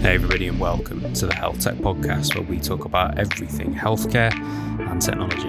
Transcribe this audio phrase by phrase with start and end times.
[0.00, 4.32] Hey, everybody, and welcome to the Health Tech Podcast, where we talk about everything healthcare
[4.88, 5.48] and technology.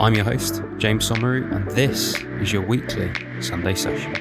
[0.00, 3.10] I'm your host, James Somauroo, and this is your weekly
[3.40, 4.14] Sunday session.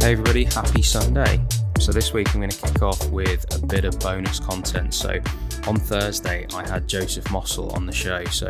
[0.00, 1.40] Hey, everybody, happy Sunday.
[1.78, 4.94] So, this week I'm going to kick off with a bit of bonus content.
[4.94, 5.20] So,
[5.66, 8.24] on Thursday, I had Joseph Mossel on the show.
[8.26, 8.48] So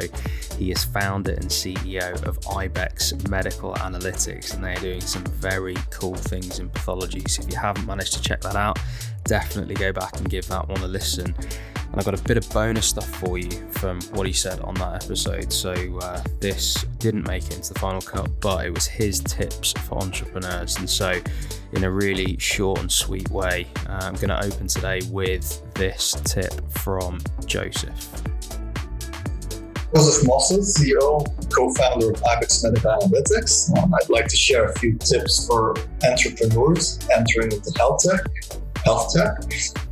[0.59, 6.15] he is founder and CEO of Ibex Medical Analytics, and they're doing some very cool
[6.15, 7.23] things in pathology.
[7.29, 8.79] So if you haven't managed to check that out,
[9.25, 11.35] definitely go back and give that one a listen.
[11.95, 14.75] And I've got a bit of bonus stuff for you from what he said on
[14.75, 15.53] that episode.
[15.53, 15.73] So
[16.03, 20.03] uh, this didn't make it into the final cut, but it was his tips for
[20.03, 20.77] entrepreneurs.
[20.77, 21.21] And so,
[21.71, 26.21] in a really short and sweet way, uh, I'm going to open today with this
[26.25, 28.11] tip from Joseph.
[29.95, 33.71] Joseph Mossel, CEO, co-founder of Ibex Medical Analytics.
[33.81, 38.27] Um, I'd like to share a few tips for entrepreneurs entering into health tech
[38.85, 39.39] health tech.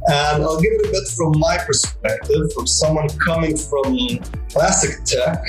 [0.09, 3.97] And I'll give it a bit from my perspective, from someone coming from
[4.51, 5.43] classic tech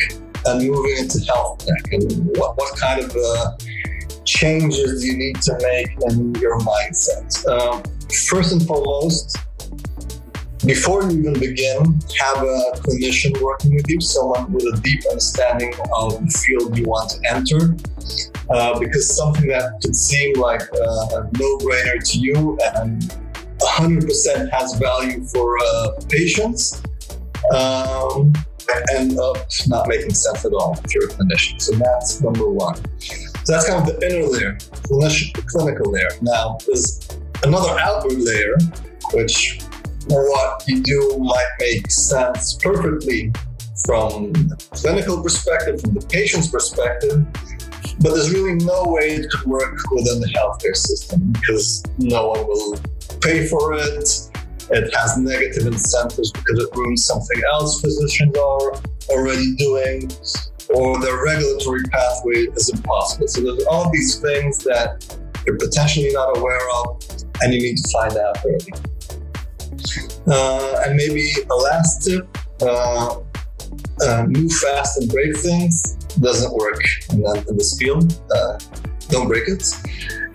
[0.46, 3.58] and moving into health tech, and what, what kind of uh,
[4.26, 7.48] changes you need to make in your mindset.
[7.48, 7.82] Um,
[8.28, 9.38] first and foremost,
[10.66, 15.74] before you even begin, have a clinician working with you, someone with a deep understanding
[15.96, 17.76] of the field you want to enter.
[18.50, 20.84] Uh, because something that could seem like a,
[21.16, 23.16] a no-brainer to you and
[23.74, 26.84] 100% has value for uh, patients
[27.56, 28.32] um,
[28.94, 31.60] end up not making sense at all if you're a clinician.
[31.60, 32.76] So that's number one.
[33.00, 36.10] So that's kind of the inner layer, the clinical layer.
[36.22, 38.56] Now, there's another outward layer,
[39.14, 39.60] which
[40.06, 43.32] what you do might make sense perfectly
[43.86, 47.26] from the clinical perspective, from the patient's perspective,
[48.00, 52.48] but there's really no way it could work within the healthcare system because no one
[52.48, 52.80] will
[53.24, 54.10] pay for it.
[54.70, 58.74] It has negative incentives because it ruins something else physicians are
[59.10, 60.10] already doing,
[60.74, 63.28] or the regulatory pathway is impossible.
[63.28, 67.04] So there's all these things that you're potentially not aware of,
[67.42, 68.74] and you need to find out early.
[70.26, 72.26] Uh, and maybe a last tip:
[72.62, 73.20] uh,
[74.02, 76.82] uh, move fast and break things doesn't work
[77.12, 78.22] in, in this field.
[78.34, 78.58] Uh,
[79.10, 79.64] don't break it.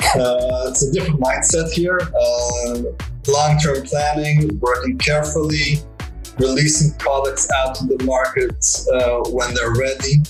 [0.00, 2.00] Uh, it's a different mindset here.
[2.00, 2.82] Uh,
[3.26, 5.78] long-term planning, working carefully,
[6.38, 8.56] releasing products out to the market
[8.94, 10.22] uh, when they're ready.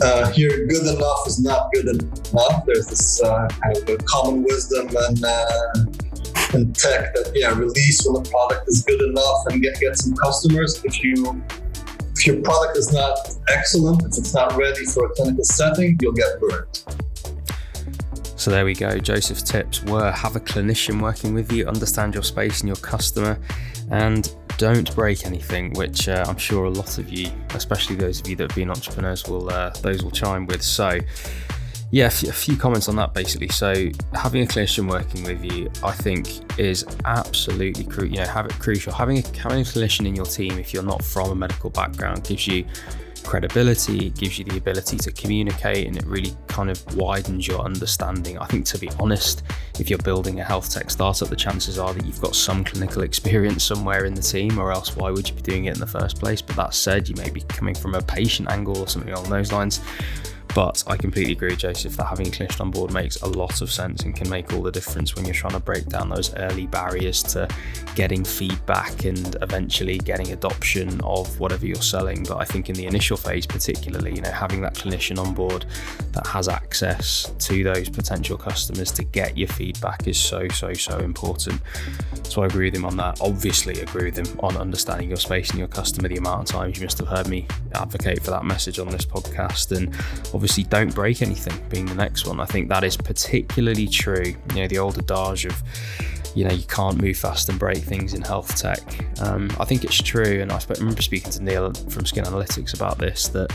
[0.00, 2.64] Uh, here, good enough is not good enough.
[2.66, 5.72] There's this uh, kind of common wisdom and uh,
[6.54, 10.14] and tech that yeah, release when the product is good enough and get get some
[10.14, 10.82] customers.
[10.84, 11.42] If you
[12.14, 16.12] if your product is not excellent, if it's not ready for a clinical setting, you'll
[16.12, 16.97] get burned.
[18.38, 18.98] So there we go.
[18.98, 23.36] Joseph's tips were have a clinician working with you, understand your space and your customer,
[23.90, 28.28] and don't break anything, which uh, I'm sure a lot of you, especially those of
[28.28, 30.62] you that have been entrepreneurs, will uh, those will chime with.
[30.62, 31.00] So
[31.90, 33.48] yeah, a few comments on that basically.
[33.48, 38.14] So having a clinician working with you, I think, is absolutely crucial.
[38.14, 38.92] You know, have it crucial.
[38.92, 42.22] Having a having a clinician in your team, if you're not from a medical background,
[42.22, 42.64] gives you
[43.24, 47.60] credibility, it gives you the ability to communicate, and it really kind of widens your
[47.60, 48.38] understanding.
[48.38, 49.42] I think, to be honest,
[49.78, 53.02] if you're building a health tech startup, the chances are that you've got some clinical
[53.02, 55.86] experience somewhere in the team, or else why would you be doing it in the
[55.86, 56.42] first place?
[56.42, 59.52] But that said, you may be coming from a patient angle or something along those
[59.52, 59.80] lines.
[60.54, 63.70] But I completely agree, Joseph, that having a clinician on board makes a lot of
[63.70, 66.66] sense and can make all the difference when you're trying to break down those early
[66.66, 67.46] barriers to
[67.94, 72.24] getting feedback and eventually getting adoption of whatever you're selling.
[72.24, 75.64] But I think in the initial phase, particularly, you know, having that clinician on board
[76.12, 80.98] that has access to those potential customers to get your feedback is so, so, so
[80.98, 81.60] important.
[82.24, 83.20] So I agree with him on that.
[83.20, 86.08] Obviously, I agree with him on understanding your space and your customer.
[86.08, 89.04] The amount of times you must have heard me advocate for that message on this
[89.04, 89.94] podcast, and
[90.38, 92.38] obviously don't break anything being the next one.
[92.38, 94.36] I think that is particularly true.
[94.54, 95.60] You know, the old adage of
[96.36, 98.78] you know you can't move fast and break things in health tech.
[99.20, 102.98] Um, I think it's true, and I remember speaking to Neil from Skin Analytics about
[102.98, 103.26] this.
[103.26, 103.52] That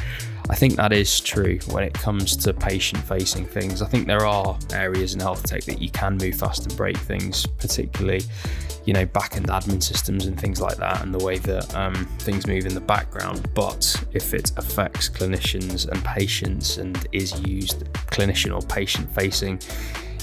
[0.49, 3.81] I think that is true when it comes to patient-facing things.
[3.81, 6.97] I think there are areas in health tech that you can move fast and break
[6.97, 8.23] things, particularly
[8.85, 11.93] you know, back end admin systems and things like that, and the way that um,
[12.19, 13.49] things move in the background.
[13.53, 19.59] But if it affects clinicians and patients and is used clinician or patient facing,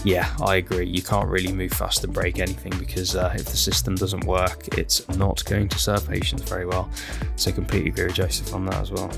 [0.04, 0.86] yeah, I agree.
[0.86, 4.78] You can't really move fast and break anything because uh, if the system doesn't work,
[4.78, 6.90] it's not going to serve patients very well.
[7.36, 9.10] So, completely agree with Joseph on that as well.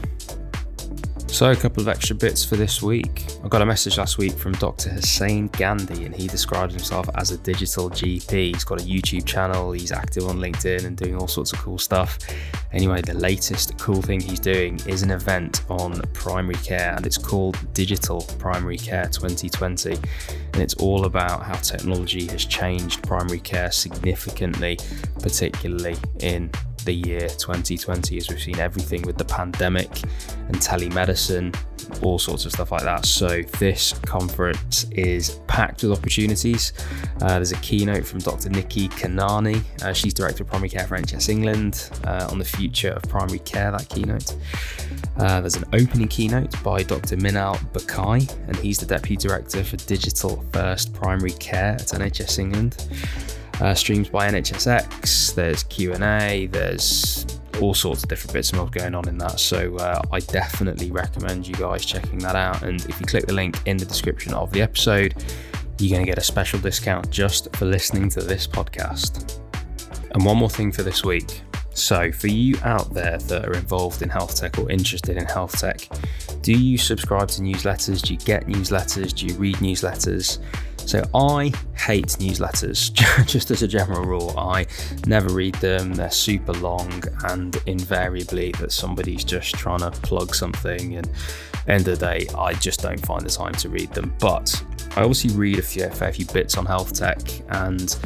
[1.32, 3.24] So, a couple of extra bits for this week.
[3.42, 4.90] I got a message last week from Dr.
[4.90, 8.52] Hussain Gandhi, and he describes himself as a digital GP.
[8.52, 11.78] He's got a YouTube channel, he's active on LinkedIn and doing all sorts of cool
[11.78, 12.18] stuff.
[12.74, 17.18] Anyway, the latest cool thing he's doing is an event on primary care, and it's
[17.18, 19.92] called Digital Primary Care 2020.
[19.92, 24.78] And it's all about how technology has changed primary care significantly,
[25.20, 26.50] particularly in
[26.84, 29.90] the year 2020 as we've seen everything with the pandemic
[30.48, 31.54] and telemedicine
[32.02, 33.04] all sorts of stuff like that.
[33.04, 36.72] So this conference is packed with opportunities.
[37.20, 39.62] Uh, there's a keynote from dr nikki kanani.
[39.82, 43.40] Uh, she's director of primary care for nhs england uh, on the future of primary
[43.40, 44.36] care that keynote.
[45.18, 47.18] Uh, there's an opening keynote by Dr.
[47.18, 52.88] Minal Bakhai, and he's the Deputy Director for Digital First Primary Care at NHS England
[53.62, 55.34] uh, streams by NHSX.
[55.34, 56.46] There's Q and A.
[56.46, 57.24] There's
[57.60, 59.38] all sorts of different bits and bobs going on in that.
[59.38, 62.62] So uh, I definitely recommend you guys checking that out.
[62.62, 65.14] And if you click the link in the description of the episode,
[65.78, 69.38] you're going to get a special discount just for listening to this podcast.
[70.12, 71.42] And one more thing for this week.
[71.74, 75.58] So, for you out there that are involved in health tech or interested in health
[75.58, 75.88] tech,
[76.42, 78.02] do you subscribe to newsletters?
[78.02, 79.14] Do you get newsletters?
[79.14, 80.38] Do you read newsletters?
[80.86, 82.92] So I hate newsletters,
[83.26, 84.34] just as a general rule.
[84.38, 84.66] I
[85.06, 90.96] never read them, they're super long, and invariably that somebody's just trying to plug something.
[90.96, 91.10] And
[91.68, 94.14] end of the day, I just don't find the time to read them.
[94.18, 94.62] But
[94.96, 97.96] I obviously read a, few, a fair few bits on health tech, and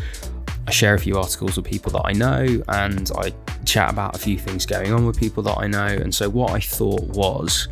[0.67, 3.33] I share a few articles with people that I know, and I
[3.65, 5.87] chat about a few things going on with people that I know.
[5.87, 7.69] And so what I thought was,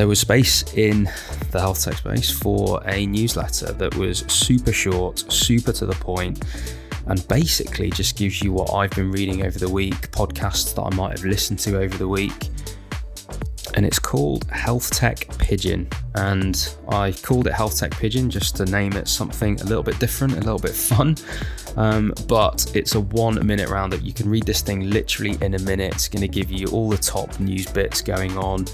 [0.00, 1.04] there was space in
[1.50, 6.42] the health tech space for a newsletter that was super short, super to the point,
[7.08, 10.88] and basically just gives you what I've been reading over the week, podcasts that I
[10.96, 12.48] might have listened to over the week.
[13.74, 15.86] And it's called Health Tech Pigeon.
[16.14, 19.98] And I called it Health Tech Pigeon just to name it something a little bit
[19.98, 21.14] different, a little bit fun.
[21.76, 24.02] Um, but it's a one minute roundup.
[24.02, 25.92] You can read this thing literally in a minute.
[25.92, 28.64] It's going to give you all the top news bits going on.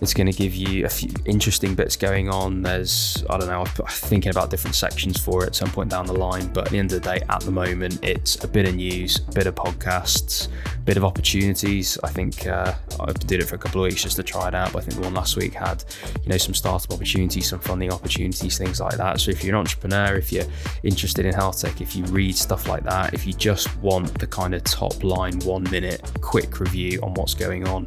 [0.00, 2.62] It's going to give you a few interesting bits going on.
[2.62, 6.06] There's, I don't know, I'm thinking about different sections for it at some point down
[6.06, 6.52] the line.
[6.52, 9.20] But at the end of the day, at the moment, it's a bit of news,
[9.28, 11.98] a bit of podcasts, a bit of opportunities.
[12.02, 14.54] I think uh, I did it for a couple of weeks just to try it
[14.54, 14.72] out.
[14.72, 15.84] But I think the one last week had,
[16.22, 19.20] you know, some startup opportunities, some funding opportunities, things like that.
[19.20, 20.46] So if you're an entrepreneur, if you're
[20.82, 24.26] interested in health tech, if you read stuff like that, if you just want the
[24.26, 27.86] kind of top line, one minute quick review on what's going on,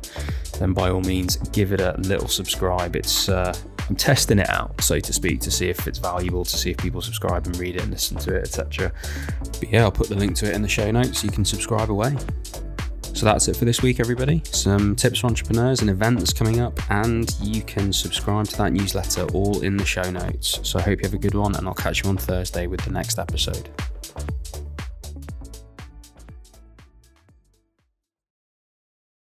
[0.59, 2.95] then by all means give it a little subscribe.
[2.95, 3.53] It's uh,
[3.89, 6.77] I'm testing it out, so to speak, to see if it's valuable, to see if
[6.77, 8.91] people subscribe and read it and listen to it, etc.
[9.39, 11.23] But yeah, I'll put the link to it in the show notes.
[11.23, 12.15] You can subscribe away.
[13.17, 14.43] So that's it for this week, everybody.
[14.45, 19.23] Some tips for entrepreneurs, and events coming up, and you can subscribe to that newsletter
[19.33, 20.59] all in the show notes.
[20.63, 22.81] So I hope you have a good one, and I'll catch you on Thursday with
[22.81, 23.69] the next episode.